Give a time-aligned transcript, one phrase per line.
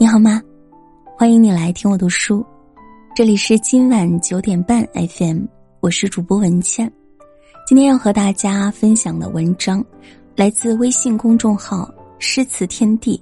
[0.00, 0.40] 你好吗？
[1.16, 2.46] 欢迎你来听我读书，
[3.16, 5.44] 这里是今晚九点半 FM，
[5.80, 6.88] 我是主播文倩。
[7.66, 9.84] 今天要和大家分享的文章
[10.36, 13.20] 来自微信公众号“诗词天地”，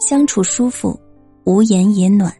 [0.00, 0.98] 相处舒服，
[1.44, 2.34] 无言也暖。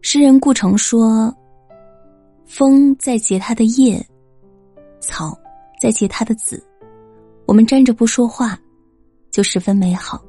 [0.00, 1.34] 诗人顾城说
[2.46, 4.00] ：“风在结它的叶，
[5.00, 5.36] 草
[5.80, 6.64] 在结它的籽，
[7.46, 8.56] 我们站着不说话。”
[9.32, 10.22] 就十分美好。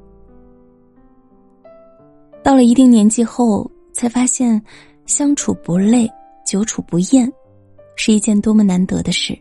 [2.42, 4.60] 到了一定年纪后，才发现
[5.06, 6.10] 相处不累、
[6.44, 7.32] 久处不厌，
[7.94, 9.38] 是一件多么难得的事。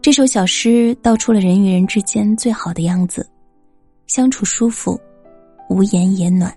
[0.00, 3.26] 这首小诗道出了人与人之间最好的样子：
[4.06, 5.00] 相处舒服，
[5.70, 6.54] 无言也暖。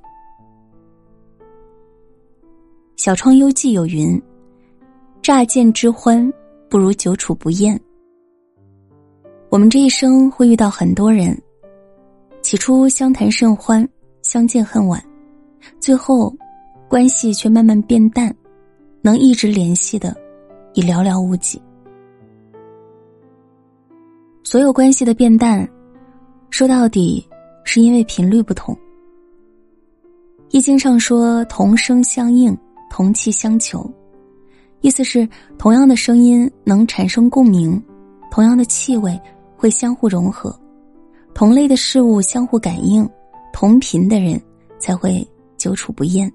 [2.98, 4.22] 小窗幽记有云
[5.24, 6.30] ：“乍见之欢，
[6.70, 7.80] 不如久处不厌。”
[9.50, 11.42] 我们这一生会遇到很多人，
[12.42, 13.88] 起初相谈甚欢，
[14.22, 15.02] 相见恨晚，
[15.80, 16.36] 最后
[16.90, 18.36] 关系却慢慢变淡，
[19.02, 20.14] 能一直联系的
[20.74, 21.62] 已寥寥无几。
[24.44, 25.66] 所有关系的变淡，
[26.50, 27.26] 说到底
[27.64, 28.76] 是因为频率不同。
[30.50, 32.56] 《易经》上说“同声相应，
[32.90, 33.90] 同气相求”，
[34.82, 35.28] 意思是
[35.58, 37.82] 同样的声音能产生共鸣，
[38.30, 39.18] 同样的气味。
[39.58, 40.58] 会相互融合，
[41.34, 43.10] 同类的事物相互感应，
[43.52, 44.40] 同频的人
[44.78, 45.28] 才会
[45.58, 46.32] 久处不厌。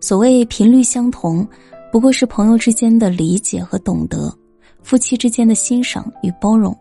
[0.00, 1.46] 所谓频率相同，
[1.92, 4.34] 不过是朋友之间的理解和懂得，
[4.82, 6.74] 夫妻之间的欣赏与包容。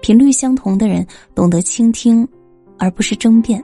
[0.00, 2.26] 频率相同的人懂得倾听，
[2.78, 3.62] 而不是争辩。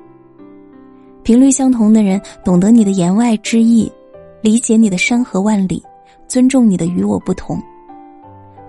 [1.22, 3.90] 频率相同的人懂得你的言外之意，
[4.42, 5.82] 理解你的山河万里，
[6.28, 7.58] 尊重你的与我不同。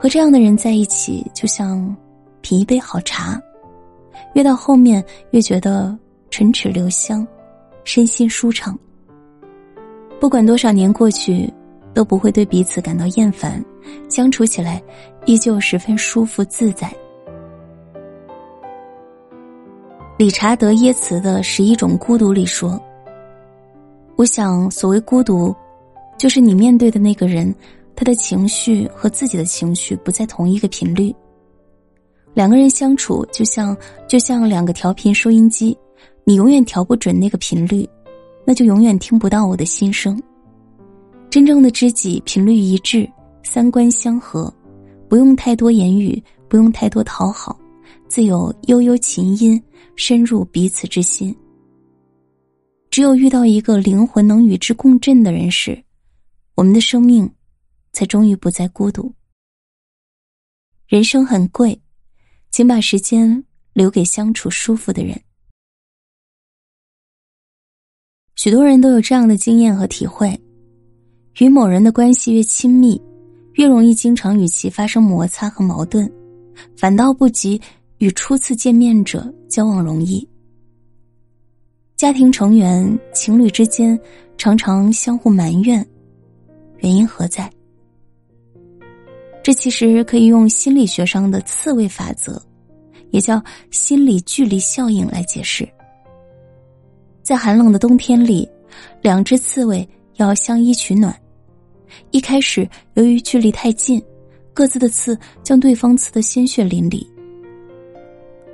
[0.02, 1.96] 和这样的人在一起，就像
[2.42, 3.40] 品一杯好茶，
[4.34, 5.96] 越到后面越觉得
[6.32, 7.26] 唇齿留香，
[7.84, 8.76] 身心舒畅。
[10.20, 11.48] 不管多少年过去，
[11.94, 13.64] 都不会对彼此感到厌烦，
[14.10, 14.82] 相处起来
[15.28, 16.92] 依旧十分舒服自在。
[20.18, 22.82] 理查德耶茨的十一种孤独里说
[24.18, 25.56] ：“我想，所谓孤独，
[26.18, 27.54] 就是你面对的那个人。”
[28.02, 31.14] 他的情绪和自己的情绪不在同一个频率。
[32.34, 33.78] 两个人相处就像
[34.10, 35.78] 就像两个调频收音机，
[36.24, 37.88] 你永远调不准那个频率，
[38.44, 40.20] 那就永远听不到我的心声。
[41.30, 43.08] 真正的知己频率一致，
[43.44, 44.52] 三观相合，
[45.08, 46.20] 不用太多言语，
[46.50, 47.56] 不用太多讨好，
[48.08, 49.62] 自有悠悠琴音
[49.96, 51.36] 深入彼此之心。
[52.90, 55.80] 只有遇到一个灵魂能与之共振的人时，
[56.56, 57.32] 我们的生命。
[57.92, 59.14] 才终于不再孤独。
[60.88, 61.82] 人生很贵，
[62.50, 63.44] 请把时间
[63.74, 65.22] 留给相处舒服的人。
[68.36, 70.40] 许多人都有这样的经验和体会：
[71.40, 73.00] 与某人的关系越亲密，
[73.54, 76.12] 越容易经常与其发生摩擦和矛盾，
[76.76, 77.62] 反倒不及
[78.00, 80.28] 与初次见面者交往容易。
[81.96, 84.00] 家庭成员、情侣之间
[84.38, 85.88] 常常相互埋怨，
[86.80, 87.48] 原因何在？
[89.44, 92.42] 这其实可以用心理学上的刺猬法则，
[93.10, 95.68] 也叫心理距离效应来解释。
[97.24, 98.48] 在寒冷的冬天里，
[99.02, 99.88] 两只刺猬
[100.18, 101.16] 要相依取暖。
[102.12, 104.02] 一开始，由于距离太近，
[104.54, 107.06] 各自的刺将对方刺得鲜血淋漓。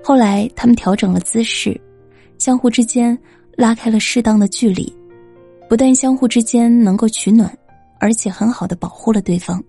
[0.04, 1.80] 后来，他们调整了姿势，
[2.38, 3.18] 相互之间
[3.58, 4.92] 拉开了适当的距离，
[5.68, 7.54] 不但相互之间能够取暖，
[8.00, 9.62] 而且很好的保护了对方。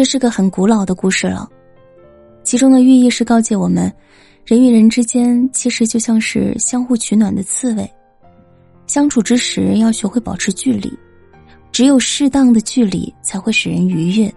[0.00, 1.46] 这是个很古老的故事了，
[2.42, 3.92] 其中的寓意是告诫我们，
[4.46, 7.86] 人与人之间其实就像是相互取暖的刺猬，
[8.86, 10.90] 相处之时要学会保持距离，
[11.70, 14.34] 只有适当的距离才会使人愉悦。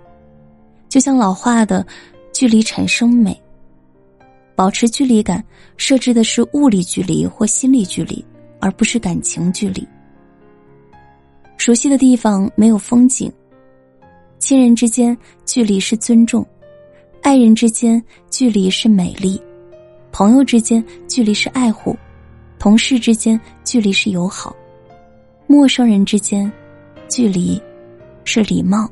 [0.90, 1.88] 就像老话的
[2.34, 3.42] “距离产生美”，
[4.58, 5.42] 保持距离感
[5.78, 8.22] 设置的是物理距离或心理距离，
[8.60, 9.88] 而不是感情距离。
[11.56, 13.32] 熟悉的地方没有风景。
[14.44, 16.46] 亲人之间距离是尊重，
[17.22, 19.42] 爱人之间距离是美丽，
[20.12, 21.96] 朋友之间距离是爱护，
[22.60, 24.54] 同事之间距离是友好，
[25.48, 26.52] 陌生人之间
[27.08, 27.58] 距离
[28.26, 28.86] 是礼貌。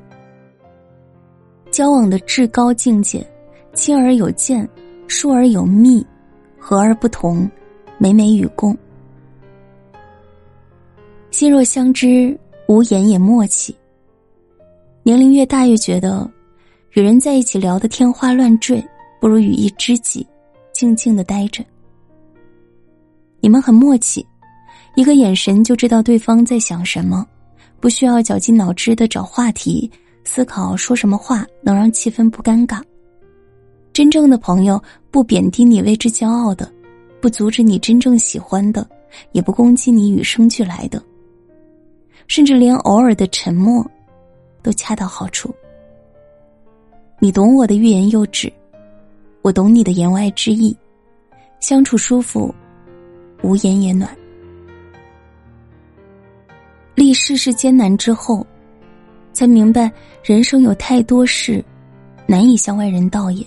[1.69, 3.21] 交往的至高境界，
[3.74, 4.65] 亲而有见，
[5.06, 6.01] 疏而有密，
[6.57, 7.45] 和而不同，
[7.98, 8.74] 美美与共。
[11.30, 12.39] 心若相知，
[12.69, 13.75] 无言也默契。
[15.12, 16.31] 年龄越大，越觉得
[16.92, 18.81] 与人在一起聊得天花乱坠，
[19.19, 20.25] 不如与一知己
[20.72, 21.62] 静静的待着。
[23.42, 24.25] 你们很默契，
[24.96, 27.28] 一个眼神就知道对方在想什么，
[27.81, 29.92] 不需要绞尽脑汁的找话题，
[30.24, 32.81] 思考说什么话能让气氛不尴尬。
[33.92, 34.81] 真正的朋友
[35.12, 36.72] 不贬低你为之骄傲的，
[37.19, 38.90] 不阻止你真正喜欢的，
[39.34, 41.04] 也不攻击你与生俱来的，
[42.28, 43.86] 甚至连偶尔的沉默，
[44.62, 45.54] 都恰到好处。
[47.19, 48.52] 你懂我的欲言又止，
[49.42, 50.75] 我懂你的言外之意，
[51.60, 52.54] 相处舒服，
[53.44, 54.10] 无言也暖。
[56.96, 58.46] 历世事艰难之后，
[59.34, 59.92] 才明白
[60.24, 61.63] 人生有太多事，
[62.28, 63.46] 难以向外人道也。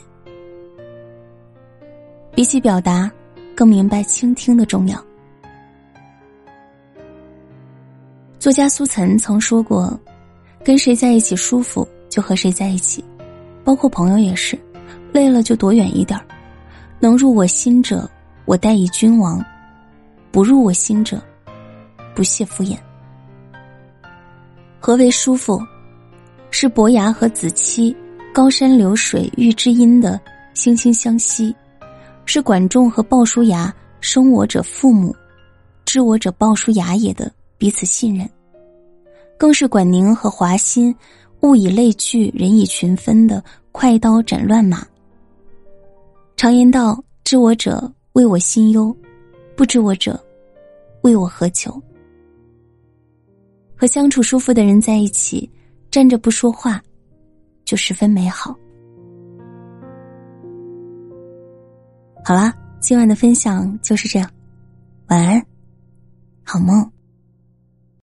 [2.32, 3.10] 比起表达，
[3.54, 5.04] 更明白倾听的重要。
[8.38, 9.98] 作家苏岑曾说过
[10.64, 13.04] ：“跟谁在一起舒服，就和谁在一起，
[13.62, 14.58] 包括朋友也是。
[15.12, 16.18] 累了就躲远一点
[16.98, 18.10] 能入我心者，
[18.46, 19.38] 我待以君王；
[20.32, 21.22] 不入我心者，
[22.16, 22.76] 不屑敷衍。”
[24.80, 25.60] 何为舒服？
[26.50, 27.94] 是伯牙和子期，
[28.32, 30.20] 高山流水遇知音的
[30.54, 31.54] 惺惺相惜。
[32.26, 35.14] 是管仲和鲍叔牙生我者父母，
[35.84, 38.28] 知我者鲍叔牙也的彼此信任，
[39.38, 40.94] 更是管宁和华歆
[41.40, 43.42] 物以类聚，人以群分的
[43.72, 44.86] 快刀斩乱麻。
[46.36, 48.96] 常言道：“知我者为我心忧，
[49.56, 50.18] 不知我者
[51.02, 51.80] 为我何求。”
[53.76, 55.50] 和相处舒服的人在一起，
[55.90, 56.82] 站着不说话，
[57.64, 58.56] 就十分美好。
[62.24, 64.30] 好啦，今晚的分享就是这样，
[65.08, 65.44] 晚安，
[66.42, 66.93] 好梦。